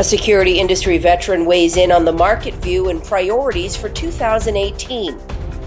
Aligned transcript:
A 0.00 0.02
security 0.02 0.58
industry 0.58 0.96
veteran 0.96 1.44
weighs 1.44 1.76
in 1.76 1.92
on 1.92 2.06
the 2.06 2.12
market 2.12 2.54
view 2.54 2.88
and 2.88 3.04
priorities 3.04 3.76
for 3.76 3.90
2018. 3.90 5.18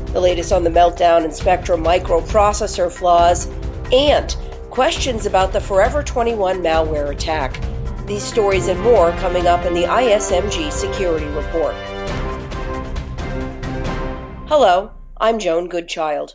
The 0.07 0.19
latest 0.19 0.51
on 0.51 0.63
the 0.63 0.71
meltdown 0.71 1.23
in 1.23 1.31
Spectrum 1.31 1.83
microprocessor 1.83 2.91
flaws 2.91 3.45
and 3.91 4.35
questions 4.71 5.27
about 5.27 5.53
the 5.53 5.61
Forever 5.61 6.01
21 6.01 6.63
malware 6.63 7.11
attack. 7.11 7.61
These 8.07 8.23
stories 8.23 8.69
and 8.69 8.79
more 8.79 9.11
coming 9.11 9.45
up 9.45 9.67
in 9.67 9.75
the 9.75 9.83
ISMG 9.83 10.71
Security 10.71 11.27
Report. 11.27 11.75
Hello, 14.47 14.93
I'm 15.15 15.37
Joan 15.37 15.69
Goodchild. 15.69 16.33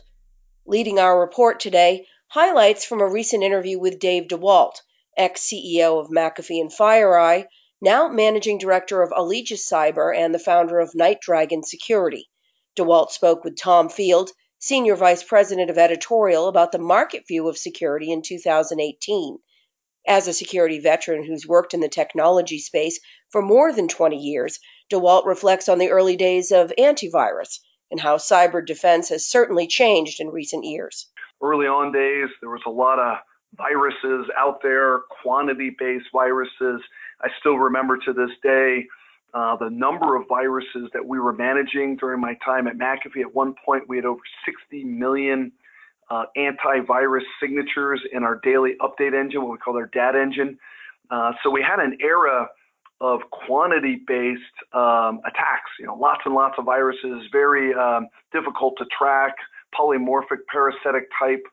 Leading 0.65 0.99
our 0.99 1.19
report 1.19 1.59
today, 1.59 2.05
highlights 2.29 2.85
from 2.85 3.01
a 3.01 3.09
recent 3.09 3.43
interview 3.43 3.77
with 3.77 3.99
Dave 3.99 4.29
DeWalt, 4.29 4.75
ex 5.17 5.41
CEO 5.41 5.99
of 5.99 6.07
McAfee 6.07 6.61
and 6.61 6.71
FireEye, 6.71 7.47
now 7.81 8.07
managing 8.07 8.57
director 8.57 9.01
of 9.01 9.11
Allegis 9.11 9.69
Cyber 9.69 10.15
and 10.15 10.33
the 10.33 10.39
founder 10.39 10.79
of 10.79 10.91
NightDragon 10.91 11.63
Security. 11.63 12.29
DeWalt 12.77 13.11
spoke 13.11 13.43
with 13.43 13.57
Tom 13.57 13.89
Field, 13.89 14.31
senior 14.57 14.95
vice 14.95 15.23
president 15.23 15.69
of 15.69 15.77
editorial, 15.77 16.47
about 16.47 16.71
the 16.71 16.79
market 16.79 17.27
view 17.27 17.47
of 17.47 17.57
security 17.57 18.11
in 18.11 18.21
2018. 18.21 19.37
As 20.07 20.27
a 20.27 20.33
security 20.33 20.79
veteran 20.79 21.23
who's 21.23 21.47
worked 21.47 21.73
in 21.73 21.79
the 21.79 21.89
technology 21.89 22.59
space 22.59 22.99
for 23.29 23.41
more 23.41 23.71
than 23.71 23.87
20 23.87 24.17
years, 24.17 24.59
DeWalt 24.91 25.25
reflects 25.25 25.69
on 25.69 25.77
the 25.77 25.91
early 25.91 26.15
days 26.15 26.51
of 26.51 26.73
antivirus 26.77 27.59
and 27.91 27.99
how 27.99 28.17
cyber 28.17 28.65
defense 28.65 29.09
has 29.09 29.27
certainly 29.27 29.67
changed 29.67 30.19
in 30.19 30.29
recent 30.29 30.63
years. 30.63 31.07
Early 31.41 31.67
on 31.67 31.91
days, 31.91 32.29
there 32.41 32.49
was 32.49 32.61
a 32.65 32.71
lot 32.71 32.99
of 32.99 33.17
viruses 33.55 34.27
out 34.37 34.59
there, 34.61 35.01
quantity 35.21 35.75
based 35.77 36.07
viruses. 36.13 36.81
I 37.21 37.29
still 37.39 37.57
remember 37.57 37.97
to 37.97 38.13
this 38.13 38.31
day 38.43 38.85
uh, 39.33 39.55
the 39.57 39.69
number 39.69 40.15
of 40.15 40.27
viruses 40.27 40.89
that 40.93 41.05
we 41.05 41.19
were 41.19 41.33
managing 41.33 41.97
during 41.97 42.19
my 42.19 42.35
time 42.43 42.67
at 42.67 42.77
McAfee. 42.77 43.21
At 43.21 43.33
one 43.33 43.53
point, 43.63 43.87
we 43.87 43.97
had 43.97 44.05
over 44.05 44.21
60 44.45 44.83
million 44.85 45.51
uh, 46.09 46.25
antivirus 46.37 47.23
signatures 47.39 48.01
in 48.11 48.23
our 48.23 48.39
daily 48.43 48.73
update 48.81 49.19
engine, 49.19 49.43
what 49.43 49.51
we 49.51 49.57
call 49.57 49.77
our 49.77 49.85
DAT 49.87 50.15
engine. 50.15 50.57
Uh, 51.11 51.33
so 51.43 51.49
we 51.51 51.61
had 51.61 51.79
an 51.79 51.97
era 52.01 52.47
of 53.01 53.21
quantity-based 53.31 54.73
um, 54.73 55.21
attacks. 55.25 55.71
You 55.79 55.85
know, 55.85 55.95
lots 55.95 56.21
and 56.25 56.33
lots 56.33 56.55
of 56.57 56.65
viruses, 56.65 57.27
very 57.31 57.73
um, 57.73 58.07
difficult 58.33 58.75
to 58.79 58.85
track, 58.85 59.35
polymorphic 59.79 60.39
parasitic 60.51 61.09
type 61.17 61.43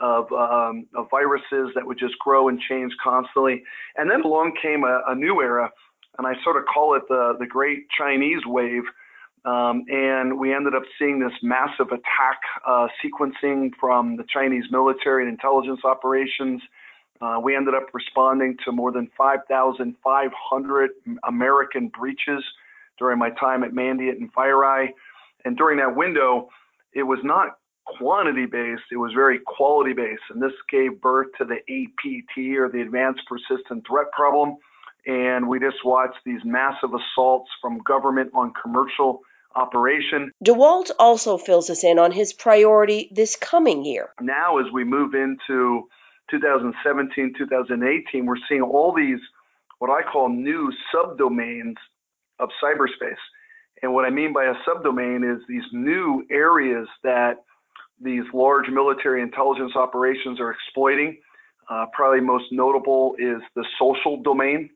of, 0.00 0.30
um, 0.32 0.86
of 0.94 1.08
viruses 1.10 1.72
that 1.74 1.86
would 1.86 1.98
just 1.98 2.18
grow 2.18 2.48
and 2.48 2.60
change 2.60 2.92
constantly. 3.02 3.62
And 3.96 4.10
then 4.10 4.22
along 4.22 4.54
came 4.60 4.84
a, 4.84 5.02
a 5.08 5.14
new 5.14 5.40
era, 5.40 5.70
and 6.18 6.26
I 6.26 6.34
sort 6.42 6.56
of 6.56 6.64
call 6.72 6.94
it 6.94 7.02
the, 7.08 7.36
the 7.38 7.46
great 7.46 7.86
Chinese 7.96 8.44
wave. 8.46 8.84
Um, 9.44 9.84
and 9.88 10.38
we 10.38 10.54
ended 10.54 10.74
up 10.74 10.84
seeing 10.98 11.20
this 11.20 11.32
massive 11.42 11.88
attack 11.88 12.40
uh, 12.66 12.88
sequencing 13.04 13.72
from 13.78 14.16
the 14.16 14.24
Chinese 14.32 14.64
military 14.70 15.22
and 15.24 15.30
intelligence 15.30 15.80
operations. 15.84 16.62
Uh, 17.20 17.38
we 17.42 17.54
ended 17.54 17.74
up 17.74 17.86
responding 17.92 18.56
to 18.64 18.72
more 18.72 18.90
than 18.90 19.08
5,500 19.16 20.90
American 21.28 21.88
breaches 21.88 22.42
during 22.98 23.18
my 23.18 23.30
time 23.30 23.62
at 23.64 23.72
Mandiant 23.72 24.16
and 24.18 24.32
FireEye. 24.32 24.88
And 25.44 25.56
during 25.56 25.78
that 25.78 25.94
window, 25.94 26.48
it 26.94 27.02
was 27.02 27.18
not 27.22 27.58
quantity 27.86 28.46
based, 28.46 28.82
it 28.90 28.96
was 28.96 29.12
very 29.12 29.40
quality 29.46 29.92
based. 29.92 30.22
And 30.30 30.42
this 30.42 30.52
gave 30.70 31.00
birth 31.00 31.28
to 31.38 31.44
the 31.44 31.56
APT 31.56 32.58
or 32.58 32.68
the 32.68 32.80
Advanced 32.80 33.22
Persistent 33.28 33.86
Threat 33.86 34.10
Problem. 34.12 34.56
And 35.06 35.48
we 35.48 35.60
just 35.60 35.84
watched 35.84 36.18
these 36.24 36.40
massive 36.44 36.90
assaults 36.94 37.50
from 37.60 37.78
government 37.78 38.30
on 38.34 38.52
commercial 38.60 39.20
operation. 39.54 40.32
DeWalt 40.44 40.90
also 40.98 41.36
fills 41.38 41.70
us 41.70 41.84
in 41.84 41.98
on 41.98 42.10
his 42.10 42.32
priority 42.32 43.10
this 43.12 43.36
coming 43.36 43.84
year. 43.84 44.10
Now, 44.20 44.58
as 44.58 44.66
we 44.72 44.84
move 44.84 45.14
into 45.14 45.88
2017, 46.30 47.34
2018, 47.36 48.26
we're 48.26 48.34
seeing 48.48 48.62
all 48.62 48.92
these, 48.94 49.20
what 49.78 49.90
I 49.90 50.02
call 50.10 50.28
new 50.28 50.72
subdomains 50.94 51.74
of 52.38 52.48
cyberspace. 52.62 53.20
And 53.82 53.92
what 53.92 54.06
I 54.06 54.10
mean 54.10 54.32
by 54.32 54.44
a 54.44 54.54
subdomain 54.66 55.30
is 55.30 55.42
these 55.46 55.64
new 55.72 56.24
areas 56.30 56.88
that 57.02 57.44
these 58.00 58.24
large 58.32 58.68
military 58.68 59.22
intelligence 59.22 59.72
operations 59.76 60.40
are 60.40 60.50
exploiting. 60.50 61.18
Uh, 61.70 61.86
probably 61.92 62.20
most 62.20 62.44
notable 62.52 63.14
is 63.18 63.40
the 63.54 63.64
social 63.78 64.22
domain 64.22 64.70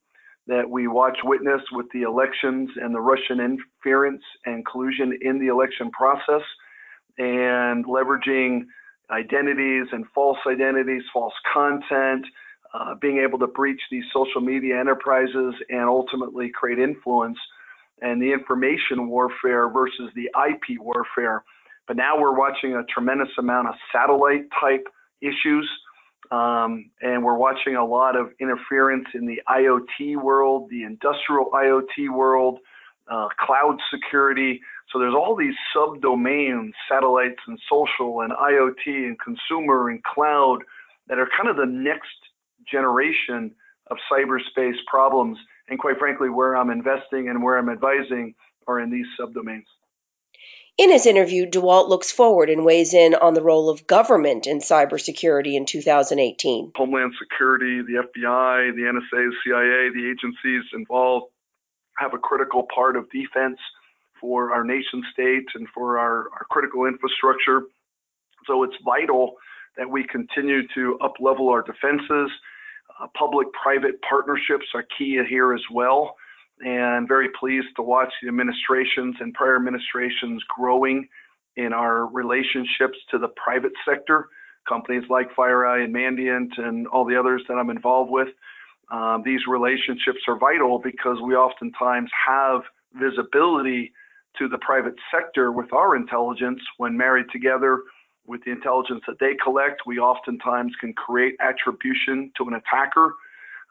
that 0.46 0.68
we 0.68 0.88
watch 0.88 1.18
witness 1.24 1.60
with 1.72 1.86
the 1.92 2.02
elections 2.02 2.70
and 2.76 2.94
the 2.94 3.00
Russian 3.00 3.40
interference 3.40 4.22
and 4.46 4.64
collusion 4.64 5.16
in 5.20 5.38
the 5.38 5.48
election 5.48 5.90
process 5.90 6.42
and 7.18 7.84
leveraging 7.84 8.62
identities 9.10 9.86
and 9.92 10.06
false 10.14 10.38
identities, 10.46 11.02
false 11.12 11.34
content, 11.52 12.24
uh, 12.72 12.94
being 13.00 13.18
able 13.18 13.38
to 13.38 13.46
breach 13.46 13.80
these 13.90 14.04
social 14.12 14.40
media 14.40 14.78
enterprises 14.78 15.54
and 15.68 15.84
ultimately 15.84 16.50
create 16.50 16.78
influence 16.78 17.38
and 18.00 18.22
the 18.22 18.32
information 18.32 19.08
warfare 19.08 19.68
versus 19.68 20.10
the 20.14 20.30
IP 20.48 20.78
warfare 20.80 21.42
but 21.88 21.96
now 21.96 22.20
we're 22.20 22.36
watching 22.38 22.74
a 22.74 22.84
tremendous 22.84 23.30
amount 23.38 23.68
of 23.68 23.74
satellite 23.90 24.44
type 24.60 24.86
issues. 25.22 25.68
Um, 26.30 26.90
and 27.00 27.24
we're 27.24 27.38
watching 27.38 27.76
a 27.76 27.84
lot 27.84 28.14
of 28.14 28.28
interference 28.38 29.06
in 29.14 29.26
the 29.26 29.40
IoT 29.48 30.22
world, 30.22 30.68
the 30.70 30.82
industrial 30.82 31.50
IoT 31.54 32.12
world, 32.12 32.58
uh, 33.10 33.28
cloud 33.40 33.78
security. 33.90 34.60
So 34.92 34.98
there's 34.98 35.14
all 35.14 35.34
these 35.34 35.54
subdomains, 35.74 36.72
satellites 36.86 37.40
and 37.46 37.58
social 37.70 38.20
and 38.20 38.32
IoT 38.32 38.86
and 38.86 39.18
consumer 39.18 39.88
and 39.88 40.04
cloud 40.04 40.58
that 41.08 41.18
are 41.18 41.28
kind 41.34 41.48
of 41.48 41.56
the 41.56 41.66
next 41.66 42.08
generation 42.70 43.50
of 43.90 43.96
cyberspace 44.12 44.76
problems. 44.86 45.38
And 45.70 45.78
quite 45.78 45.98
frankly, 45.98 46.28
where 46.28 46.54
I'm 46.54 46.68
investing 46.68 47.30
and 47.30 47.42
where 47.42 47.56
I'm 47.56 47.70
advising 47.70 48.34
are 48.66 48.80
in 48.80 48.90
these 48.90 49.06
subdomains. 49.18 49.64
In 50.78 50.92
his 50.92 51.06
interview, 51.06 51.44
DeWalt 51.44 51.88
looks 51.88 52.12
forward 52.12 52.48
and 52.48 52.64
weighs 52.64 52.94
in 52.94 53.16
on 53.16 53.34
the 53.34 53.42
role 53.42 53.68
of 53.68 53.88
government 53.88 54.46
in 54.46 54.60
cybersecurity 54.60 55.54
in 55.54 55.66
2018. 55.66 56.70
Homeland 56.76 57.14
Security, 57.18 57.82
the 57.82 58.04
FBI, 58.06 58.76
the 58.76 58.82
NSA, 58.82 59.10
the 59.10 59.32
CIA, 59.44 59.90
the 59.92 60.08
agencies 60.08 60.62
involved 60.72 61.32
have 61.96 62.14
a 62.14 62.18
critical 62.18 62.64
part 62.72 62.94
of 62.94 63.10
defense 63.10 63.58
for 64.20 64.52
our 64.52 64.62
nation 64.62 65.02
state 65.12 65.46
and 65.56 65.66
for 65.74 65.98
our, 65.98 66.28
our 66.30 66.46
critical 66.48 66.86
infrastructure. 66.86 67.62
So 68.46 68.62
it's 68.62 68.76
vital 68.84 69.34
that 69.76 69.90
we 69.90 70.04
continue 70.04 70.62
to 70.76 70.96
uplevel 71.02 71.50
our 71.50 71.62
defenses. 71.62 72.30
Uh, 73.00 73.08
public-private 73.18 74.00
partnerships 74.08 74.66
are 74.74 74.84
key 74.96 75.20
here 75.28 75.52
as 75.52 75.62
well 75.72 76.14
and 76.64 77.06
very 77.08 77.28
pleased 77.38 77.68
to 77.76 77.82
watch 77.82 78.12
the 78.22 78.28
administrations 78.28 79.16
and 79.20 79.34
prior 79.34 79.56
administrations 79.56 80.42
growing 80.48 81.08
in 81.56 81.72
our 81.72 82.06
relationships 82.06 82.98
to 83.10 83.18
the 83.18 83.28
private 83.28 83.72
sector, 83.86 84.28
companies 84.68 85.04
like 85.10 85.34
FireEye 85.34 85.84
and 85.84 85.94
Mandiant 85.94 86.58
and 86.58 86.86
all 86.88 87.04
the 87.04 87.18
others 87.18 87.42
that 87.48 87.54
I'm 87.54 87.70
involved 87.70 88.10
with. 88.10 88.28
Um, 88.90 89.22
these 89.24 89.40
relationships 89.48 90.20
are 90.28 90.38
vital 90.38 90.78
because 90.78 91.18
we 91.22 91.34
oftentimes 91.34 92.10
have 92.26 92.62
visibility 92.94 93.92
to 94.38 94.48
the 94.48 94.58
private 94.58 94.94
sector 95.12 95.52
with 95.52 95.72
our 95.72 95.96
intelligence 95.96 96.60
when 96.76 96.96
married 96.96 97.26
together 97.32 97.82
with 98.26 98.44
the 98.44 98.52
intelligence 98.52 99.02
that 99.06 99.18
they 99.18 99.34
collect. 99.42 99.82
We 99.86 99.98
oftentimes 99.98 100.72
can 100.80 100.92
create 100.92 101.34
attribution 101.40 102.30
to 102.36 102.44
an 102.44 102.54
attacker 102.54 103.14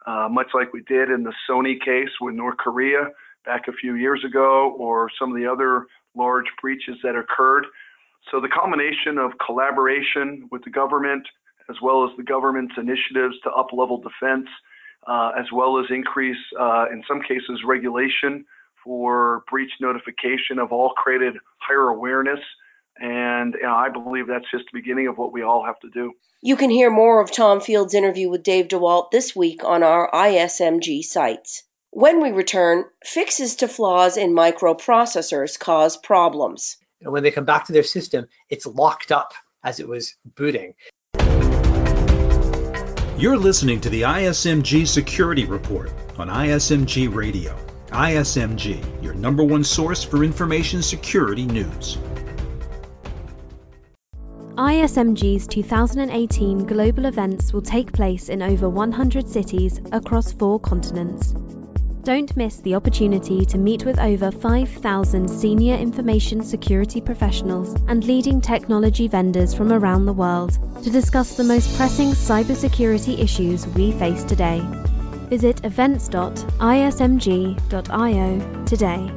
uh, 0.08 0.28
much 0.38 0.50
like 0.54 0.72
we 0.72 0.82
did 0.96 1.06
in 1.10 1.22
the 1.28 1.34
Sony 1.48 1.76
case 1.90 2.14
with 2.20 2.34
North 2.34 2.56
Korea 2.56 3.00
back 3.44 3.62
a 3.68 3.72
few 3.72 3.94
years 3.94 4.22
ago, 4.24 4.74
or 4.78 5.10
some 5.18 5.30
of 5.30 5.36
the 5.40 5.46
other 5.54 5.72
large 6.14 6.46
breaches 6.62 6.96
that 7.04 7.14
occurred. 7.14 7.64
So 8.30 8.40
the 8.40 8.48
combination 8.60 9.18
of 9.18 9.32
collaboration 9.44 10.48
with 10.50 10.62
the 10.64 10.70
government, 10.70 11.24
as 11.72 11.76
well 11.82 12.04
as 12.04 12.10
the 12.16 12.22
government's 12.22 12.74
initiatives 12.76 13.36
to 13.44 13.50
up-level 13.50 13.98
defense, 14.08 14.48
uh, 15.06 15.30
as 15.38 15.46
well 15.52 15.78
as 15.78 15.86
increase, 15.90 16.42
uh, 16.58 16.86
in 16.92 17.02
some 17.06 17.20
cases, 17.22 17.56
regulation 17.66 18.44
for 18.82 19.44
breach 19.50 19.72
notification, 19.80 20.58
have 20.58 20.72
all 20.72 20.92
created 21.02 21.34
higher 21.58 21.88
awareness 21.96 22.40
and 23.00 23.54
you 23.54 23.62
know, 23.62 23.74
I 23.74 23.88
believe 23.88 24.26
that's 24.26 24.50
just 24.50 24.64
the 24.72 24.78
beginning 24.78 25.08
of 25.08 25.16
what 25.16 25.32
we 25.32 25.42
all 25.42 25.64
have 25.64 25.78
to 25.80 25.90
do. 25.90 26.12
You 26.40 26.56
can 26.56 26.70
hear 26.70 26.90
more 26.90 27.20
of 27.20 27.32
Tom 27.32 27.60
Field's 27.60 27.94
interview 27.94 28.28
with 28.28 28.42
Dave 28.42 28.68
DeWalt 28.68 29.10
this 29.10 29.34
week 29.34 29.64
on 29.64 29.82
our 29.82 30.10
ISMG 30.10 31.02
sites. 31.02 31.64
When 31.90 32.22
we 32.22 32.30
return, 32.30 32.84
fixes 33.04 33.56
to 33.56 33.68
flaws 33.68 34.16
in 34.16 34.34
microprocessors 34.34 35.58
cause 35.58 35.96
problems. 35.96 36.76
And 37.00 37.12
when 37.12 37.22
they 37.22 37.30
come 37.30 37.44
back 37.44 37.66
to 37.66 37.72
their 37.72 37.82
system, 37.82 38.26
it's 38.50 38.66
locked 38.66 39.10
up 39.10 39.32
as 39.64 39.80
it 39.80 39.88
was 39.88 40.14
booting. 40.24 40.74
You're 43.18 43.36
listening 43.36 43.80
to 43.80 43.90
the 43.90 44.02
ISMG 44.02 44.86
Security 44.86 45.44
Report 45.44 45.90
on 46.18 46.28
ISMG 46.28 47.12
Radio. 47.12 47.58
ISMG, 47.88 49.02
your 49.02 49.14
number 49.14 49.42
one 49.42 49.64
source 49.64 50.04
for 50.04 50.22
information 50.22 50.82
security 50.82 51.46
news. 51.46 51.98
ISMG's 54.58 55.46
2018 55.46 56.66
global 56.66 57.04
events 57.04 57.52
will 57.52 57.62
take 57.62 57.92
place 57.92 58.28
in 58.28 58.42
over 58.42 58.68
100 58.68 59.28
cities 59.28 59.80
across 59.92 60.32
four 60.32 60.58
continents. 60.58 61.32
Don't 62.02 62.36
miss 62.36 62.56
the 62.56 62.74
opportunity 62.74 63.44
to 63.44 63.56
meet 63.56 63.84
with 63.84 64.00
over 64.00 64.32
5,000 64.32 65.28
senior 65.28 65.76
information 65.76 66.42
security 66.42 67.00
professionals 67.00 67.72
and 67.86 68.04
leading 68.04 68.40
technology 68.40 69.06
vendors 69.06 69.54
from 69.54 69.72
around 69.72 70.06
the 70.06 70.12
world 70.12 70.58
to 70.82 70.90
discuss 70.90 71.36
the 71.36 71.44
most 71.44 71.76
pressing 71.76 72.08
cybersecurity 72.08 73.16
issues 73.16 73.64
we 73.64 73.92
face 73.92 74.24
today. 74.24 74.60
Visit 75.30 75.64
events.ismg.io 75.64 78.64
today. 78.64 79.12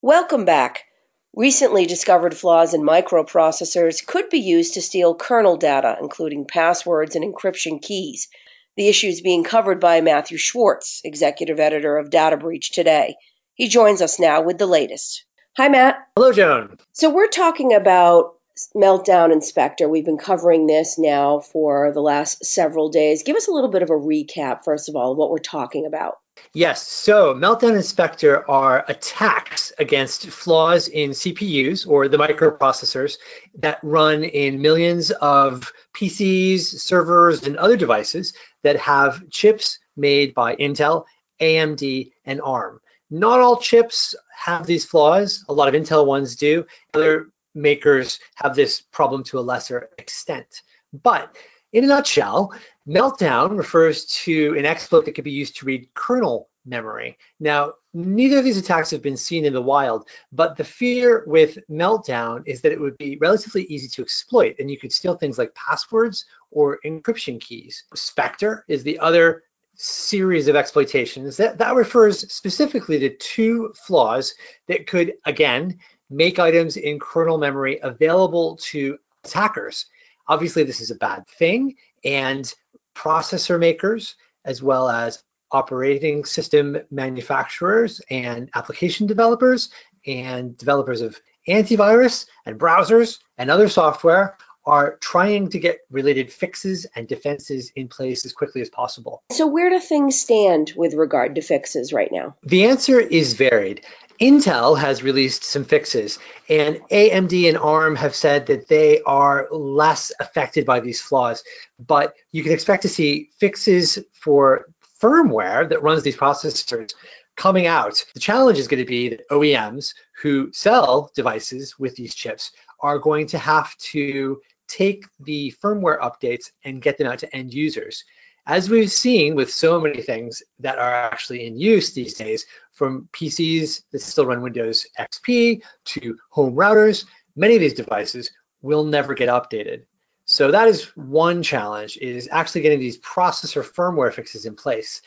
Welcome 0.00 0.46
back. 0.46 0.86
Recently 1.36 1.86
discovered 1.86 2.36
flaws 2.36 2.74
in 2.74 2.82
microprocessors 2.82 4.04
could 4.04 4.30
be 4.30 4.40
used 4.40 4.74
to 4.74 4.82
steal 4.82 5.14
kernel 5.14 5.56
data, 5.56 5.96
including 6.00 6.44
passwords 6.44 7.14
and 7.14 7.24
encryption 7.24 7.80
keys. 7.80 8.28
The 8.76 8.88
issue 8.88 9.06
is 9.06 9.20
being 9.20 9.44
covered 9.44 9.78
by 9.78 10.00
Matthew 10.00 10.38
Schwartz, 10.38 11.00
executive 11.04 11.60
editor 11.60 11.96
of 11.98 12.10
Data 12.10 12.36
Breach 12.36 12.72
Today. 12.72 13.14
He 13.54 13.68
joins 13.68 14.02
us 14.02 14.18
now 14.18 14.42
with 14.42 14.58
the 14.58 14.66
latest. 14.66 15.24
Hi, 15.56 15.68
Matt. 15.68 15.98
Hello, 16.16 16.32
Joan. 16.32 16.76
So, 16.92 17.10
we're 17.10 17.28
talking 17.28 17.74
about 17.74 18.34
Meltdown 18.74 19.30
and 19.32 19.44
Spectre. 19.44 19.88
We've 19.88 20.04
been 20.04 20.18
covering 20.18 20.66
this 20.66 20.98
now 20.98 21.38
for 21.38 21.92
the 21.92 22.02
last 22.02 22.44
several 22.44 22.88
days. 22.88 23.22
Give 23.22 23.36
us 23.36 23.46
a 23.46 23.52
little 23.52 23.70
bit 23.70 23.82
of 23.82 23.90
a 23.90 23.94
recap, 23.94 24.64
first 24.64 24.88
of 24.88 24.96
all, 24.96 25.12
of 25.12 25.18
what 25.18 25.30
we're 25.30 25.38
talking 25.38 25.86
about. 25.86 26.18
Yes, 26.52 26.86
so 26.88 27.34
Meltdown 27.34 27.74
and 27.74 27.84
Spectre 27.84 28.48
are 28.50 28.84
attacks 28.88 29.72
against 29.78 30.28
flaws 30.28 30.88
in 30.88 31.10
CPUs 31.10 31.86
or 31.86 32.08
the 32.08 32.16
microprocessors 32.16 33.18
that 33.58 33.78
run 33.82 34.24
in 34.24 34.60
millions 34.60 35.10
of 35.12 35.72
PCs, 35.96 36.60
servers, 36.60 37.46
and 37.46 37.56
other 37.56 37.76
devices 37.76 38.34
that 38.62 38.76
have 38.76 39.28
chips 39.30 39.78
made 39.96 40.34
by 40.34 40.56
Intel, 40.56 41.04
AMD, 41.40 42.10
and 42.24 42.40
ARM. 42.40 42.80
Not 43.10 43.40
all 43.40 43.56
chips 43.56 44.14
have 44.34 44.66
these 44.66 44.84
flaws. 44.84 45.44
A 45.48 45.52
lot 45.52 45.72
of 45.72 45.80
Intel 45.80 46.06
ones 46.06 46.36
do. 46.36 46.66
Other 46.94 47.30
makers 47.54 48.20
have 48.36 48.54
this 48.54 48.80
problem 48.80 49.24
to 49.24 49.38
a 49.38 49.40
lesser 49.40 49.90
extent. 49.98 50.62
But 50.92 51.36
in 51.72 51.84
a 51.84 51.86
nutshell, 51.86 52.52
Meltdown 52.88 53.56
refers 53.56 54.06
to 54.06 54.56
an 54.58 54.66
exploit 54.66 55.04
that 55.04 55.12
could 55.12 55.24
be 55.24 55.30
used 55.30 55.56
to 55.56 55.66
read 55.66 55.88
kernel 55.94 56.48
memory. 56.66 57.16
Now, 57.38 57.74
neither 57.94 58.38
of 58.38 58.44
these 58.44 58.58
attacks 58.58 58.90
have 58.90 59.02
been 59.02 59.16
seen 59.16 59.44
in 59.44 59.52
the 59.52 59.62
wild, 59.62 60.08
but 60.32 60.56
the 60.56 60.64
fear 60.64 61.24
with 61.26 61.58
Meltdown 61.70 62.42
is 62.46 62.60
that 62.60 62.72
it 62.72 62.80
would 62.80 62.98
be 62.98 63.16
relatively 63.20 63.64
easy 63.64 63.88
to 63.88 64.02
exploit, 64.02 64.56
and 64.58 64.70
you 64.70 64.78
could 64.78 64.92
steal 64.92 65.16
things 65.16 65.38
like 65.38 65.54
passwords 65.54 66.26
or 66.50 66.78
encryption 66.84 67.40
keys. 67.40 67.84
Spectre 67.94 68.64
is 68.68 68.82
the 68.82 68.98
other 68.98 69.44
series 69.74 70.48
of 70.48 70.56
exploitations 70.56 71.36
that, 71.38 71.56
that 71.56 71.74
refers 71.74 72.30
specifically 72.30 72.98
to 72.98 73.16
two 73.16 73.72
flaws 73.86 74.34
that 74.66 74.86
could, 74.86 75.14
again, 75.24 75.78
make 76.10 76.38
items 76.38 76.76
in 76.76 76.98
kernel 76.98 77.38
memory 77.38 77.78
available 77.82 78.56
to 78.56 78.98
attackers. 79.24 79.86
Obviously, 80.30 80.62
this 80.62 80.80
is 80.80 80.92
a 80.92 80.94
bad 80.94 81.26
thing, 81.26 81.74
and 82.04 82.54
processor 82.94 83.58
makers, 83.58 84.14
as 84.44 84.62
well 84.62 84.88
as 84.88 85.24
operating 85.50 86.24
system 86.24 86.76
manufacturers 86.88 88.00
and 88.10 88.48
application 88.54 89.08
developers 89.08 89.70
and 90.06 90.56
developers 90.56 91.00
of 91.00 91.20
antivirus 91.48 92.26
and 92.46 92.60
browsers 92.60 93.18
and 93.38 93.50
other 93.50 93.68
software 93.68 94.36
are 94.64 94.98
trying 94.98 95.48
to 95.48 95.58
get 95.58 95.78
related 95.90 96.32
fixes 96.32 96.86
and 96.94 97.08
defenses 97.08 97.72
in 97.74 97.88
place 97.88 98.24
as 98.24 98.32
quickly 98.32 98.60
as 98.60 98.70
possible. 98.70 99.24
So, 99.32 99.48
where 99.48 99.68
do 99.68 99.80
things 99.80 100.20
stand 100.20 100.74
with 100.76 100.94
regard 100.94 101.34
to 101.34 101.40
fixes 101.40 101.92
right 101.92 102.12
now? 102.12 102.36
The 102.44 102.66
answer 102.66 103.00
is 103.00 103.34
varied. 103.34 103.84
Intel 104.20 104.78
has 104.78 105.02
released 105.02 105.44
some 105.44 105.64
fixes, 105.64 106.18
and 106.50 106.76
AMD 106.90 107.48
and 107.48 107.56
ARM 107.56 107.96
have 107.96 108.14
said 108.14 108.44
that 108.46 108.68
they 108.68 109.00
are 109.02 109.48
less 109.50 110.12
affected 110.20 110.66
by 110.66 110.78
these 110.78 111.00
flaws. 111.00 111.42
But 111.78 112.14
you 112.30 112.42
can 112.42 112.52
expect 112.52 112.82
to 112.82 112.88
see 112.88 113.30
fixes 113.38 113.98
for 114.12 114.66
firmware 115.00 115.66
that 115.70 115.82
runs 115.82 116.02
these 116.02 116.18
processors 116.18 116.92
coming 117.36 117.66
out. 117.66 118.04
The 118.12 118.20
challenge 118.20 118.58
is 118.58 118.68
going 118.68 118.84
to 118.84 118.86
be 118.86 119.08
that 119.08 119.26
OEMs 119.30 119.94
who 120.20 120.52
sell 120.52 121.10
devices 121.14 121.78
with 121.78 121.96
these 121.96 122.14
chips 122.14 122.52
are 122.80 122.98
going 122.98 123.26
to 123.28 123.38
have 123.38 123.74
to 123.78 124.38
take 124.68 125.06
the 125.20 125.54
firmware 125.62 125.98
updates 126.00 126.50
and 126.64 126.82
get 126.82 126.98
them 126.98 127.06
out 127.06 127.18
to 127.20 127.34
end 127.34 127.54
users. 127.54 128.04
As 128.46 128.70
we've 128.70 128.90
seen 128.90 129.34
with 129.34 129.52
so 129.52 129.80
many 129.80 130.02
things 130.02 130.42
that 130.58 130.78
are 130.78 130.92
actually 130.92 131.46
in 131.46 131.56
use 131.56 131.92
these 131.92 132.14
days, 132.14 132.46
from 132.72 133.08
PCs 133.12 133.82
that 133.92 134.00
still 134.00 134.24
run 134.24 134.40
Windows 134.40 134.86
XP 134.98 135.60
to 135.84 136.16
home 136.30 136.54
routers, 136.54 137.04
many 137.36 137.54
of 137.54 137.60
these 137.60 137.74
devices 137.74 138.30
will 138.62 138.84
never 138.84 139.12
get 139.12 139.28
updated. 139.28 139.82
So 140.24 140.50
that 140.50 140.68
is 140.68 140.84
one 140.96 141.42
challenge 141.42 141.98
is 141.98 142.28
actually 142.32 142.62
getting 142.62 142.80
these 142.80 142.98
processor 143.00 143.62
firmware 143.62 144.12
fixes 144.12 144.46
in 144.46 144.54
place. 144.54 145.02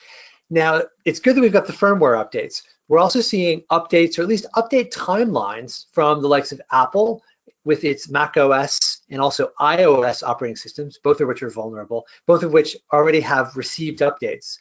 Now, 0.50 0.84
it's 1.06 1.20
good 1.20 1.36
that 1.36 1.42
we've 1.42 1.52
got 1.52 1.66
the 1.66 1.74
firmware 1.74 2.24
updates. 2.24 2.62
We're 2.88 3.00
also 3.00 3.22
seeing 3.22 3.62
updates 3.72 4.20
or 4.20 4.22
at 4.22 4.28
least 4.28 4.46
update 4.56 4.94
timelines 4.94 5.86
from 5.94 6.22
the 6.22 6.28
likes 6.28 6.52
of 6.52 6.62
Apple 6.72 7.24
with 7.66 7.84
its 7.84 8.10
Mac 8.10 8.38
OS 8.38 9.02
and 9.10 9.22
also 9.22 9.52
iOS 9.60 10.24
operating 10.24 10.56
systems, 10.56 11.00
both 11.04 11.22
of 11.22 11.28
which 11.28 11.44
are 11.44 11.50
vulnerable, 11.50 12.06
both 12.26 12.44
of 12.44 12.52
which 12.52 12.76
already 12.92 13.22
have 13.22 13.56
received 13.56 14.00
updates. 14.00 14.58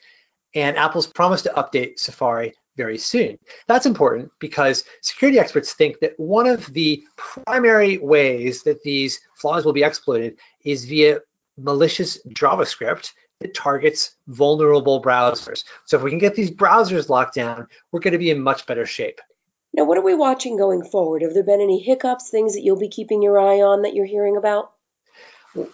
And 0.55 0.77
Apple's 0.77 1.07
promised 1.07 1.45
to 1.45 1.53
update 1.53 1.99
Safari 1.99 2.55
very 2.77 2.99
soon. 2.99 3.39
That's 3.67 3.87
important 3.87 4.31
because 4.39 4.85
security 5.03 5.39
experts 5.39 5.73
think 5.73 6.01
that 6.01 6.19
one 6.19 6.47
of 6.47 6.73
the 6.73 7.03
primary 7.17 7.99
ways 7.99 8.63
that 8.63 8.83
these 8.83 9.21
flaws 9.37 9.65
will 9.65 9.73
be 9.73 9.83
exploited 9.83 10.39
is 10.65 10.85
via 10.85 11.21
malicious 11.59 12.19
JavaScript 12.29 13.13
that 13.41 13.55
targets 13.55 14.17
vulnerable 14.29 15.03
browsers. 15.03 15.65
So 15.87 15.97
if 15.97 16.03
we 16.03 16.11
can 16.11 16.19
get 16.19 16.35
these 16.35 16.51
browsers 16.51 17.09
locked 17.09 17.35
down, 17.35 17.67
we're 17.91 18.01
going 18.01 18.13
to 18.13 18.19
be 18.19 18.31
in 18.31 18.41
much 18.41 18.67
better 18.67 18.87
shape. 18.87 19.21
Now, 19.75 19.85
what 19.85 19.97
are 19.97 20.05
we 20.05 20.15
watching 20.15 20.57
going 20.57 20.85
forward? 20.85 21.23
Have 21.23 21.33
there 21.33 21.43
been 21.43 21.61
any 21.61 21.81
hiccups, 21.81 22.29
things 22.31 22.55
that 22.55 22.63
you'll 22.63 22.79
be 22.79 22.89
keeping 22.89 23.23
your 23.23 23.39
eye 23.41 23.63
on 23.63 23.83
that 23.83 23.95
you're 23.95 24.07
hearing 24.07 24.37
about? 24.37 24.73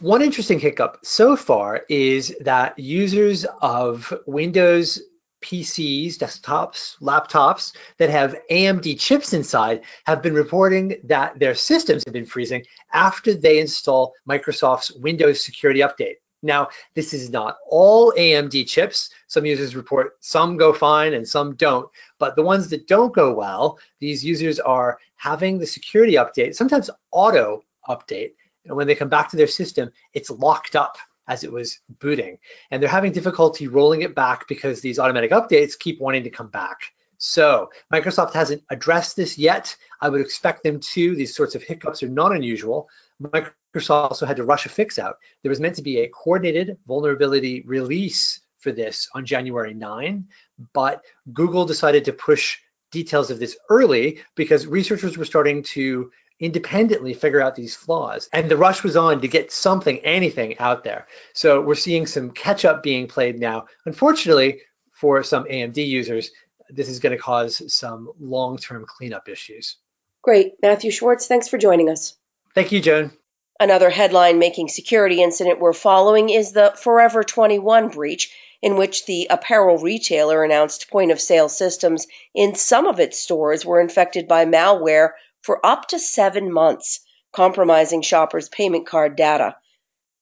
One 0.01 0.23
interesting 0.23 0.59
hiccup 0.59 0.99
so 1.05 1.37
far 1.37 1.83
is 1.89 2.37
that 2.41 2.79
users 2.79 3.45
of 3.61 4.13
Windows 4.27 5.01
PCs, 5.41 6.17
desktops, 6.17 6.99
laptops 7.01 7.75
that 7.99 8.11
have 8.11 8.37
AMD 8.51 8.99
chips 8.99 9.33
inside 9.33 9.83
have 10.05 10.23
been 10.23 10.35
reporting 10.35 10.97
that 11.05 11.39
their 11.39 11.55
systems 11.55 12.03
have 12.05 12.13
been 12.13 12.27
freezing 12.27 12.65
after 12.93 13.35
they 13.35 13.61
install 13.61 14.15
Microsoft's 14.29 14.93
Windows 14.93 15.45
Security 15.45 15.81
Update. 15.81 16.17
Now, 16.43 16.69
this 16.95 17.13
is 17.13 17.31
not 17.31 17.57
all 17.69 18.13
AMD 18.13 18.69
chips. 18.69 19.11
Some 19.27 19.45
users 19.45 19.75
report 19.75 20.17
some 20.21 20.57
go 20.57 20.73
fine 20.73 21.15
and 21.15 21.27
some 21.27 21.57
don't. 21.57 21.89
But 22.19 22.37
the 22.37 22.43
ones 22.43 22.69
that 22.71 22.87
don't 22.87 23.15
go 23.15 23.35
well, 23.35 23.79
these 23.99 24.25
users 24.25 24.61
are 24.61 24.99
having 25.17 25.59
the 25.59 25.67
security 25.67 26.15
update, 26.15 26.55
sometimes 26.55 26.91
auto 27.11 27.65
update. 27.89 28.33
And 28.67 28.77
when 28.77 28.87
they 28.87 28.95
come 28.95 29.09
back 29.09 29.31
to 29.31 29.37
their 29.37 29.47
system, 29.47 29.91
it's 30.13 30.31
locked 30.31 30.77
up 30.77 30.97
as 31.27 31.45
it 31.45 31.53
was 31.53 31.81
booting. 31.99 32.39
And 32.71 32.83
they're 32.83 32.89
having 32.89 33.13
difficulty 33.13 33.67
rolling 33.67 34.03
it 34.03 34.15
back 34.15 34.47
because 34.49 34.81
these 34.81 34.99
automatic 34.99 35.31
updates 35.31 35.79
keep 35.79 36.01
wanting 36.01 36.25
to 36.25 36.31
come 36.31 36.49
back. 36.49 36.93
So 37.19 37.71
Microsoft 37.93 38.33
hasn't 38.33 38.63
addressed 38.71 39.17
this 39.17 39.37
yet. 39.37 39.77
I 40.01 40.09
would 40.09 40.21
expect 40.21 40.63
them 40.63 40.79
to. 40.81 41.17
These 41.17 41.35
sorts 41.35 41.57
of 41.57 41.63
hiccups 41.63 42.03
are 42.03 42.09
not 42.09 42.33
unusual. 42.33 42.89
Microsoft 43.21 43.53
also 43.89 44.27
had 44.27 44.37
to 44.37 44.45
rush 44.45 44.67
a 44.67 44.69
fix 44.69 44.99
out. 44.99 45.19
There 45.43 45.51
was 45.51 45.61
meant 45.61 45.77
to 45.77 45.83
be 45.83 46.01
a 46.01 46.09
coordinated 46.09 46.79
vulnerability 46.87 47.63
release 47.67 48.41
for 48.59 48.73
this 48.73 49.09
on 49.15 49.25
January 49.25 49.75
9, 49.75 50.29
but 50.73 51.05
Google 51.33 51.65
decided 51.65 52.07
to 52.07 52.13
push 52.13 52.59
details 52.91 53.31
of 53.31 53.39
this 53.39 53.57
early 53.69 54.21
because 54.35 54.67
researchers 54.67 55.17
were 55.17 55.25
starting 55.25 55.63
to 55.63 56.11
independently 56.41 57.15
figure 57.15 57.41
out 57.41 57.55
these 57.55 57.75
flaws. 57.75 58.29
And 58.33 58.51
the 58.51 58.57
rush 58.57 58.83
was 58.83 58.97
on 58.97 59.21
to 59.21 59.29
get 59.29 59.53
something, 59.53 59.99
anything 59.99 60.59
out 60.59 60.85
there. 60.85 61.07
So 61.35 61.61
we're 61.61 61.75
seeing 61.75 62.07
some 62.07 62.31
catch 62.31 62.65
up 62.65 62.83
being 62.83 63.09
played 63.09 63.39
now. 63.39 63.67
Unfortunately, 63.85 64.61
for 64.93 65.23
some 65.23 65.45
AMD 65.45 65.85
users, 65.85 66.31
this 66.71 66.89
is 66.89 67.01
going 67.01 67.17
to 67.17 67.23
cause 67.23 67.73
some 67.73 68.11
long 68.21 68.57
term 68.57 68.85
cleanup 68.87 69.29
issues. 69.29 69.77
Great. 70.23 70.55
Matthew 70.63 70.91
Schwartz, 70.91 71.27
thanks 71.27 71.49
for 71.49 71.59
joining 71.59 71.89
us. 71.89 72.15
Thank 72.55 72.73
you, 72.73 72.81
Joan. 72.81 73.13
Another 73.61 73.91
headline 73.91 74.39
making 74.39 74.69
security 74.69 75.21
incident 75.21 75.59
we're 75.59 75.73
following 75.73 76.31
is 76.31 76.53
the 76.53 76.73
Forever 76.77 77.25
21 77.25 77.89
breach, 77.89 78.33
in 78.63 78.77
which 78.77 79.05
the 79.05 79.27
apparel 79.31 79.79
retailer 79.79 80.45
announced 80.45 80.89
point 80.89 81.11
of 81.11 81.21
sale 81.21 81.49
systems 81.49 82.07
in 82.33 82.55
some 82.55 82.87
of 82.87 83.01
its 83.01 83.19
stores 83.19 83.67
were 83.67 83.81
infected 83.81 84.29
by 84.29 84.45
malware 84.45 85.11
for 85.43 85.65
up 85.67 85.89
to 85.89 85.99
seven 85.99 86.53
months, 86.53 87.01
compromising 87.33 88.01
shoppers' 88.01 88.49
payment 88.49 88.87
card 88.87 89.17
data. 89.17 89.57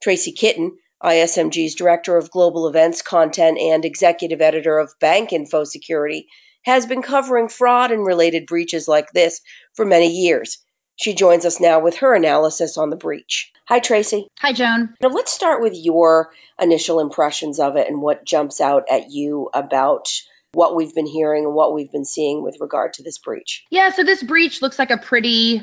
Tracy 0.02 0.32
Kitten, 0.32 0.78
ISMG's 1.02 1.74
Director 1.74 2.16
of 2.16 2.30
Global 2.30 2.68
Events 2.68 3.02
Content 3.02 3.58
and 3.58 3.84
Executive 3.84 4.40
Editor 4.40 4.78
of 4.78 4.98
Bank 4.98 5.34
Info 5.34 5.64
Security, 5.64 6.26
has 6.64 6.86
been 6.86 7.02
covering 7.02 7.48
fraud 7.48 7.92
and 7.92 8.06
related 8.06 8.46
breaches 8.46 8.88
like 8.88 9.12
this 9.12 9.42
for 9.74 9.84
many 9.84 10.08
years. 10.08 10.56
She 10.96 11.14
joins 11.14 11.44
us 11.44 11.60
now 11.60 11.80
with 11.80 11.98
her 11.98 12.14
analysis 12.14 12.76
on 12.76 12.90
the 12.90 12.96
breach. 12.96 13.52
Hi, 13.66 13.80
Tracy. 13.80 14.28
Hi, 14.40 14.52
Joan. 14.52 14.94
Now, 15.00 15.08
let's 15.08 15.32
start 15.32 15.62
with 15.62 15.74
your 15.74 16.32
initial 16.60 17.00
impressions 17.00 17.60
of 17.60 17.76
it 17.76 17.88
and 17.88 18.00
what 18.00 18.24
jumps 18.24 18.60
out 18.60 18.84
at 18.90 19.10
you 19.10 19.50
about 19.52 20.08
what 20.52 20.74
we've 20.74 20.94
been 20.94 21.06
hearing 21.06 21.44
and 21.44 21.54
what 21.54 21.74
we've 21.74 21.92
been 21.92 22.04
seeing 22.06 22.42
with 22.42 22.56
regard 22.60 22.94
to 22.94 23.02
this 23.02 23.18
breach. 23.18 23.64
Yeah, 23.70 23.90
so 23.90 24.02
this 24.04 24.22
breach 24.22 24.62
looks 24.62 24.78
like 24.78 24.90
a 24.90 24.96
pretty 24.96 25.62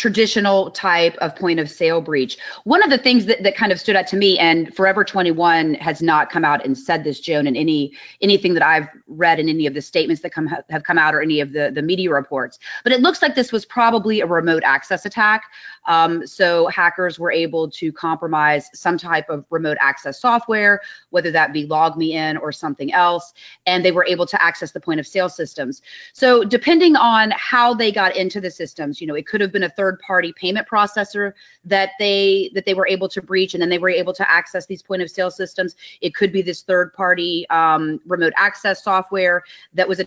traditional 0.00 0.70
type 0.70 1.14
of 1.18 1.36
point 1.36 1.60
of 1.60 1.70
sale 1.70 2.00
breach. 2.00 2.38
One 2.64 2.82
of 2.82 2.88
the 2.88 2.96
things 2.96 3.26
that, 3.26 3.42
that 3.42 3.54
kind 3.54 3.70
of 3.70 3.78
stood 3.78 3.96
out 3.96 4.06
to 4.06 4.16
me, 4.16 4.38
and 4.38 4.74
Forever 4.74 5.04
21 5.04 5.74
has 5.74 6.00
not 6.00 6.30
come 6.30 6.42
out 6.42 6.64
and 6.64 6.76
said 6.76 7.04
this, 7.04 7.20
Joan, 7.20 7.46
in 7.46 7.54
any 7.54 7.92
anything 8.22 8.54
that 8.54 8.62
I've 8.62 8.88
read 9.08 9.38
in 9.38 9.50
any 9.50 9.66
of 9.66 9.74
the 9.74 9.82
statements 9.82 10.22
that 10.22 10.30
come 10.30 10.46
have 10.46 10.84
come 10.84 10.96
out 10.96 11.14
or 11.14 11.20
any 11.20 11.40
of 11.40 11.52
the, 11.52 11.70
the 11.74 11.82
media 11.82 12.10
reports. 12.10 12.58
But 12.82 12.92
it 12.92 13.02
looks 13.02 13.20
like 13.20 13.34
this 13.34 13.52
was 13.52 13.66
probably 13.66 14.20
a 14.20 14.26
remote 14.26 14.62
access 14.64 15.04
attack. 15.04 15.42
Um, 15.86 16.26
so 16.26 16.68
hackers 16.68 17.18
were 17.18 17.32
able 17.32 17.70
to 17.72 17.92
compromise 17.92 18.70
some 18.72 18.96
type 18.96 19.28
of 19.28 19.44
remote 19.50 19.76
access 19.80 20.18
software, 20.18 20.80
whether 21.10 21.30
that 21.30 21.52
be 21.52 21.66
LogMeIn 21.66 22.40
or 22.40 22.52
something 22.52 22.92
else, 22.92 23.34
and 23.66 23.84
they 23.84 23.92
were 23.92 24.06
able 24.06 24.24
to 24.26 24.42
access 24.42 24.72
the 24.72 24.80
point 24.80 25.00
of 25.00 25.06
sale 25.06 25.28
systems. 25.28 25.82
So 26.12 26.44
depending 26.44 26.96
on 26.96 27.32
how 27.36 27.74
they 27.74 27.92
got 27.92 28.16
into 28.16 28.40
the 28.40 28.50
systems, 28.50 29.00
you 29.00 29.06
know, 29.06 29.14
it 29.14 29.26
could 29.26 29.40
have 29.40 29.52
been 29.52 29.64
a 29.64 29.68
third 29.68 29.89
party 29.98 30.32
payment 30.36 30.68
processor 30.68 31.32
that 31.64 31.90
they 31.98 32.50
that 32.54 32.66
they 32.66 32.74
were 32.74 32.86
able 32.86 33.08
to 33.08 33.20
breach 33.20 33.54
and 33.54 33.62
then 33.62 33.68
they 33.68 33.78
were 33.78 33.90
able 33.90 34.12
to 34.12 34.30
access 34.30 34.66
these 34.66 34.82
point 34.82 35.02
of 35.02 35.10
sale 35.10 35.30
systems. 35.30 35.74
It 36.00 36.14
could 36.14 36.32
be 36.32 36.42
this 36.42 36.62
third 36.62 36.92
party 36.92 37.46
um, 37.50 38.00
remote 38.06 38.32
access 38.36 38.84
software 38.84 39.42
that 39.74 39.88
was 39.88 40.00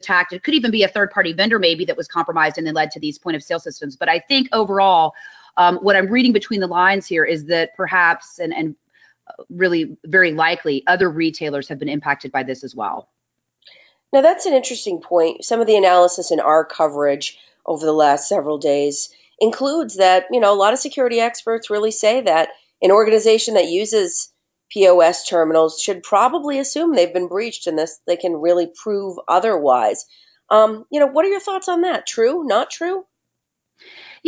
attacked. 0.00 0.32
It 0.32 0.42
could 0.42 0.54
even 0.54 0.70
be 0.70 0.82
a 0.82 0.88
third 0.88 1.10
party 1.10 1.32
vendor 1.32 1.58
maybe 1.58 1.84
that 1.84 1.96
was 1.96 2.08
compromised 2.08 2.58
and 2.58 2.66
then 2.66 2.74
led 2.74 2.90
to 2.92 3.00
these 3.00 3.18
point 3.18 3.36
of 3.36 3.42
sale 3.42 3.60
systems. 3.60 3.96
But 3.96 4.08
i 4.08 4.18
think 4.18 4.48
overall 4.52 5.14
um, 5.56 5.76
what 5.76 5.96
i'm 5.96 6.08
reading 6.08 6.32
between 6.32 6.60
the 6.60 6.66
lines 6.66 7.06
here 7.06 7.24
is 7.24 7.46
that 7.46 7.76
perhaps 7.76 8.38
and, 8.38 8.52
and 8.52 8.74
really 9.50 9.96
very 10.04 10.32
likely 10.32 10.84
other 10.86 11.10
retailers 11.10 11.68
have 11.68 11.78
been 11.78 11.88
impacted 11.88 12.32
by 12.32 12.42
this 12.42 12.64
as 12.64 12.74
well. 12.74 13.08
Now 14.12 14.22
that's 14.22 14.46
an 14.46 14.54
interesting 14.54 15.00
point. 15.00 15.44
Some 15.44 15.60
of 15.60 15.66
the 15.66 15.76
analysis 15.76 16.30
in 16.30 16.40
our 16.40 16.64
coverage 16.64 17.38
over 17.66 17.84
the 17.84 17.92
last 17.92 18.28
several 18.28 18.58
days 18.58 19.10
includes 19.40 19.96
that, 19.96 20.24
you 20.30 20.40
know, 20.40 20.52
a 20.52 20.56
lot 20.56 20.72
of 20.72 20.78
security 20.78 21.20
experts 21.20 21.70
really 21.70 21.90
say 21.90 22.22
that 22.22 22.50
an 22.82 22.90
organization 22.90 23.54
that 23.54 23.68
uses 23.68 24.32
POS 24.70 25.26
terminals 25.26 25.80
should 25.80 26.02
probably 26.02 26.58
assume 26.58 26.94
they've 26.94 27.12
been 27.12 27.28
breached 27.28 27.66
unless 27.66 28.00
they 28.06 28.16
can 28.16 28.34
really 28.34 28.70
prove 28.82 29.18
otherwise. 29.26 30.04
Um, 30.50 30.84
you 30.90 31.00
know, 31.00 31.06
what 31.06 31.24
are 31.24 31.28
your 31.28 31.40
thoughts 31.40 31.68
on 31.68 31.82
that? 31.82 32.06
True? 32.06 32.44
Not 32.44 32.70
true? 32.70 33.04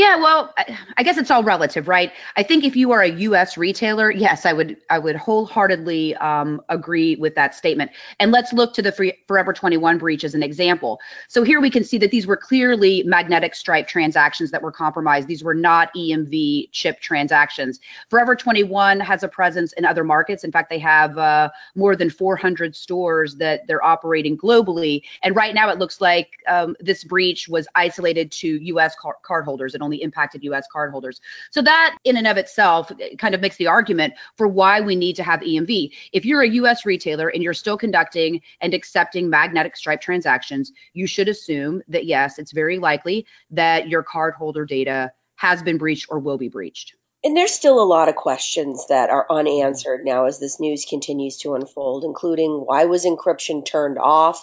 Yeah, 0.00 0.16
well, 0.16 0.54
I 0.96 1.02
guess 1.02 1.18
it's 1.18 1.30
all 1.30 1.42
relative, 1.42 1.86
right? 1.86 2.10
I 2.34 2.42
think 2.42 2.64
if 2.64 2.74
you 2.74 2.90
are 2.92 3.02
a 3.02 3.10
U.S. 3.10 3.58
retailer, 3.58 4.10
yes, 4.10 4.46
I 4.46 4.54
would 4.54 4.78
I 4.88 4.98
would 4.98 5.14
wholeheartedly 5.14 6.16
um, 6.16 6.62
agree 6.70 7.16
with 7.16 7.34
that 7.34 7.54
statement. 7.54 7.90
And 8.18 8.32
let's 8.32 8.54
look 8.54 8.72
to 8.74 8.82
the 8.82 8.92
free, 8.92 9.12
Forever 9.28 9.52
21 9.52 9.98
breach 9.98 10.24
as 10.24 10.34
an 10.34 10.42
example. 10.42 11.00
So 11.28 11.42
here 11.42 11.60
we 11.60 11.68
can 11.68 11.84
see 11.84 11.98
that 11.98 12.12
these 12.12 12.26
were 12.26 12.38
clearly 12.38 13.02
magnetic 13.02 13.54
stripe 13.54 13.88
transactions 13.88 14.50
that 14.52 14.62
were 14.62 14.72
compromised. 14.72 15.28
These 15.28 15.44
were 15.44 15.52
not 15.52 15.92
EMV 15.94 16.70
chip 16.72 17.00
transactions. 17.00 17.78
Forever 18.08 18.34
21 18.34 19.00
has 19.00 19.22
a 19.22 19.28
presence 19.28 19.74
in 19.74 19.84
other 19.84 20.02
markets. 20.02 20.44
In 20.44 20.50
fact, 20.50 20.70
they 20.70 20.78
have 20.78 21.18
uh, 21.18 21.50
more 21.74 21.94
than 21.94 22.08
400 22.08 22.74
stores 22.74 23.36
that 23.36 23.66
they're 23.66 23.84
operating 23.84 24.38
globally. 24.38 25.02
And 25.22 25.36
right 25.36 25.54
now, 25.54 25.68
it 25.68 25.78
looks 25.78 26.00
like 26.00 26.38
um, 26.48 26.74
this 26.80 27.04
breach 27.04 27.50
was 27.50 27.68
isolated 27.74 28.32
to 28.32 28.48
U.S. 28.48 28.96
Car- 28.96 29.18
cardholders 29.22 29.74
it 29.74 29.82
only 29.82 29.89
impacted 29.98 30.44
US 30.44 30.66
cardholders. 30.74 31.20
So 31.50 31.62
that 31.62 31.96
in 32.04 32.16
and 32.16 32.26
of 32.26 32.36
itself 32.36 32.90
kind 33.18 33.34
of 33.34 33.40
makes 33.40 33.56
the 33.56 33.66
argument 33.66 34.14
for 34.36 34.46
why 34.46 34.80
we 34.80 34.96
need 34.96 35.16
to 35.16 35.22
have 35.22 35.40
EMV. 35.40 35.92
If 36.12 36.24
you're 36.24 36.42
a 36.42 36.48
US 36.48 36.86
retailer 36.86 37.28
and 37.28 37.42
you're 37.42 37.54
still 37.54 37.76
conducting 37.76 38.40
and 38.60 38.74
accepting 38.74 39.30
magnetic 39.30 39.76
stripe 39.76 40.00
transactions, 40.00 40.72
you 40.92 41.06
should 41.06 41.28
assume 41.28 41.82
that 41.88 42.06
yes, 42.06 42.38
it's 42.38 42.52
very 42.52 42.78
likely 42.78 43.26
that 43.50 43.88
your 43.88 44.02
cardholder 44.02 44.66
data 44.66 45.12
has 45.36 45.62
been 45.62 45.78
breached 45.78 46.06
or 46.10 46.18
will 46.18 46.38
be 46.38 46.48
breached. 46.48 46.94
And 47.22 47.36
there's 47.36 47.52
still 47.52 47.82
a 47.82 47.84
lot 47.84 48.08
of 48.08 48.16
questions 48.16 48.86
that 48.88 49.10
are 49.10 49.26
unanswered 49.30 50.06
now 50.06 50.24
as 50.24 50.38
this 50.38 50.58
news 50.58 50.86
continues 50.88 51.36
to 51.38 51.54
unfold, 51.54 52.02
including 52.02 52.62
why 52.64 52.86
was 52.86 53.04
encryption 53.04 53.64
turned 53.64 53.98
off? 53.98 54.42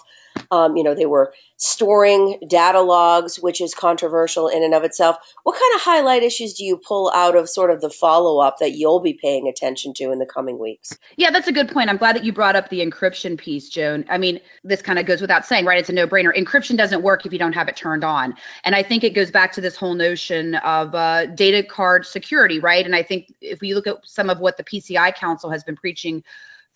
Um, 0.50 0.76
you 0.76 0.82
know, 0.82 0.94
they 0.94 1.06
were 1.06 1.32
storing 1.56 2.38
data 2.48 2.80
logs, 2.80 3.36
which 3.36 3.60
is 3.60 3.74
controversial 3.74 4.48
in 4.48 4.62
and 4.62 4.74
of 4.74 4.84
itself. 4.84 5.16
What 5.42 5.58
kind 5.58 5.74
of 5.74 5.80
highlight 5.80 6.22
issues 6.22 6.54
do 6.54 6.64
you 6.64 6.76
pull 6.76 7.10
out 7.14 7.36
of 7.36 7.48
sort 7.48 7.70
of 7.70 7.80
the 7.80 7.90
follow 7.90 8.40
up 8.40 8.58
that 8.60 8.72
you'll 8.72 9.00
be 9.00 9.14
paying 9.14 9.48
attention 9.48 9.92
to 9.94 10.12
in 10.12 10.18
the 10.18 10.26
coming 10.26 10.58
weeks? 10.58 10.96
Yeah, 11.16 11.30
that's 11.30 11.48
a 11.48 11.52
good 11.52 11.68
point. 11.68 11.90
I'm 11.90 11.96
glad 11.96 12.14
that 12.16 12.24
you 12.24 12.32
brought 12.32 12.54
up 12.54 12.68
the 12.70 12.80
encryption 12.80 13.36
piece, 13.36 13.68
Joan. 13.68 14.04
I 14.08 14.18
mean, 14.18 14.40
this 14.62 14.82
kind 14.82 14.98
of 14.98 15.06
goes 15.06 15.20
without 15.20 15.44
saying, 15.44 15.64
right? 15.64 15.78
It's 15.78 15.88
a 15.88 15.92
no 15.92 16.06
brainer. 16.06 16.34
Encryption 16.36 16.76
doesn't 16.76 17.02
work 17.02 17.26
if 17.26 17.32
you 17.32 17.38
don't 17.38 17.54
have 17.54 17.68
it 17.68 17.76
turned 17.76 18.04
on. 18.04 18.34
And 18.64 18.74
I 18.74 18.82
think 18.82 19.02
it 19.02 19.14
goes 19.14 19.30
back 19.30 19.52
to 19.52 19.60
this 19.60 19.76
whole 19.76 19.94
notion 19.94 20.54
of 20.56 20.94
uh, 20.94 21.26
data 21.26 21.62
card 21.64 22.06
security, 22.06 22.60
right? 22.60 22.84
And 22.84 22.94
I 22.94 23.02
think 23.02 23.34
if 23.40 23.60
we 23.60 23.74
look 23.74 23.86
at 23.86 23.96
some 24.04 24.30
of 24.30 24.38
what 24.38 24.56
the 24.56 24.64
PCI 24.64 25.14
Council 25.14 25.50
has 25.50 25.64
been 25.64 25.76
preaching 25.76 26.22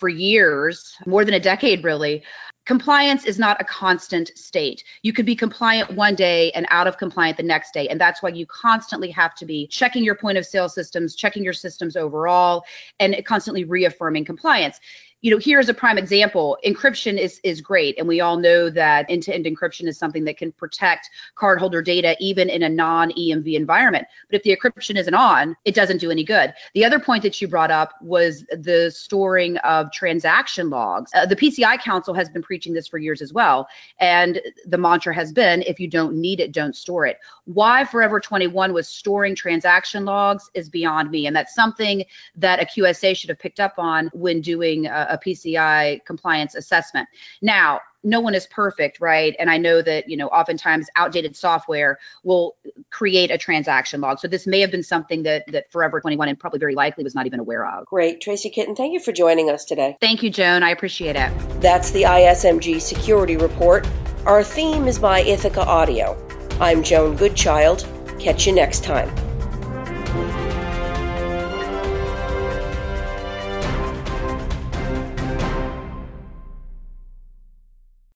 for 0.03 0.09
years, 0.09 0.97
more 1.07 1.25
than 1.25 1.35
a 1.35 1.39
decade 1.39 1.85
really, 1.85 2.25
compliance 2.67 3.25
is 3.25 3.39
not 3.39 3.61
a 3.61 3.65
constant 3.65 4.33
state. 4.35 4.83
You 5.03 5.13
could 5.13 5.25
be 5.25 5.37
compliant 5.37 5.93
one 5.95 6.17
day 6.17 6.51
and 6.57 6.67
out 6.71 6.89
of 6.89 6.99
compliant 6.99 7.37
the 7.37 7.45
next 7.45 7.73
day. 7.73 7.87
And 7.87 8.01
that's 8.01 8.21
why 8.21 8.31
you 8.31 8.45
constantly 8.47 9.13
have 9.13 9.37
to 9.37 9.47
be 9.47 9.69
checking 9.69 10.03
your 10.03 10.17
point 10.17 10.39
of 10.39 10.45
sale 10.45 10.69
systems, 10.69 11.15
checking 11.15 11.45
your 11.45 11.53
systems 11.53 11.95
overall, 11.95 12.65
and 12.99 13.25
constantly 13.25 13.63
reaffirming 13.63 14.25
compliance 14.25 14.81
you 15.23 15.31
know, 15.31 15.39
here's 15.39 15.69
a 15.69 15.75
prime 15.75 15.99
example. 15.99 16.59
Encryption 16.67 17.17
is 17.17 17.41
is 17.45 17.61
great, 17.61 17.97
and 17.97 18.09
we 18.09 18.21
all 18.21 18.37
know 18.37 18.69
that 18.69 19.07
end-to-end 19.09 19.47
encryption 19.47 19.87
is 19.87 19.97
something 19.97 20.25
that 20.25 20.37
can 20.37 20.51
protect 20.51 21.09
cardholder 21.37 21.83
data 21.83 22.17
even 22.19 22.51
in 22.51 22.65
a 22.65 22.69
non-EMV 22.69 23.55
environment. 23.55 24.07
But 24.29 24.37
if 24.37 24.43
the 24.43 24.55
encryption 24.55 24.99
isn't 24.99 25.15
on, 25.15 25.57
it 25.65 25.77
doesn't 25.77 25.99
do 25.99 26.11
any 26.11 26.25
good. 26.25 26.53
The 26.75 26.85
other 26.85 26.99
point 26.99 27.23
that 27.23 27.41
you 27.41 27.47
brought 27.47 27.71
up 27.71 27.95
was 28.03 28.45
the 28.51 28.91
storing 28.93 29.59
of 29.59 29.93
transaction 29.93 30.71
logs. 30.71 31.13
Uh, 31.15 31.25
the 31.25 31.37
PCI 31.37 31.81
Council 31.81 32.15
has 32.15 32.29
been 32.29 32.43
preaching 32.43 32.73
this 32.73 32.89
for 32.89 32.99
years 32.99 33.23
as 33.23 33.33
well, 33.33 33.69
and 34.01 34.41
the 34.67 34.79
mantra 34.79 35.15
has 35.15 35.33
been, 35.33 35.63
if 35.63 35.79
you 35.79 35.87
don't 35.87 36.17
need 36.17 36.41
it, 36.41 36.51
don't 36.51 36.75
store 36.75 37.07
it. 37.07 37.19
Why 37.45 37.85
Forever 37.85 38.19
21 38.19 38.73
was 38.73 38.89
storing 38.89 39.37
transaction 39.37 40.05
logs 40.05 40.51
is 40.55 40.69
beyond 40.69 41.13
me, 41.13 41.29
and 41.29 41.37
that's 41.37 41.55
something 41.55 42.05
that 42.35 42.61
a 42.61 42.65
QSA 42.65 43.17
should 43.17 43.31
have 43.31 43.39
picked 43.39 43.61
up 43.61 43.75
on 43.79 44.11
when 44.13 44.41
doing. 44.41 44.89
Uh, 44.89 45.12
a 45.13 45.19
PCI 45.19 46.05
compliance 46.05 46.55
assessment. 46.55 47.09
Now, 47.41 47.81
no 48.05 48.21
one 48.21 48.35
is 48.35 48.47
perfect, 48.47 49.01
right? 49.01 49.37
And 49.39 49.49
I 49.49 49.59
know 49.59 49.81
that, 49.81 50.09
you 50.09 50.17
know, 50.17 50.27
oftentimes 50.29 50.89
outdated 50.97 51.37
software 51.37 51.99
will 52.25 52.57
create 52.91 53.31
a 53.31 53.39
transaction 53.39 54.01
log. 54.01 54.19
So 54.19 54.27
this 54.27 54.47
may 54.47 54.61
have 54.61 54.71
been 54.71 54.83
something 54.83 55.23
that 55.23 55.45
that 55.53 55.71
Forever 55.71 56.01
21 56.01 56.29
and 56.29 56.39
probably 56.39 56.59
very 56.59 56.75
likely 56.75 57.05
was 57.05 57.15
not 57.15 57.27
even 57.27 57.39
aware 57.39 57.65
of. 57.67 57.87
Great. 57.87 58.21
Tracy 58.21 58.51
Kitten, 58.51 58.75
thank 58.75 58.93
you 58.93 59.01
for 59.01 59.13
joining 59.13 59.51
us 59.51 59.65
today. 59.65 59.97
Thank 60.01 60.23
you, 60.23 60.31
Joan. 60.31 60.63
I 60.63 60.71
appreciate 60.71 61.17
it. 61.17 61.33
That's 61.61 61.93
the 61.93 62.03
ISMG 62.03 62.81
Security 62.81 63.37
Report. 63.37 63.87
Our 64.27 64.43
theme 64.43 64.89
is 64.89 64.99
by 64.99 65.21
Ithaca 65.21 65.65
Audio. 65.65 66.19
I'm 66.61 66.83
Joan 66.83 67.17
Goodchild. 67.17 67.87
Catch 68.19 68.47
you 68.47 68.53
next 68.53 68.85
time. 68.85 69.22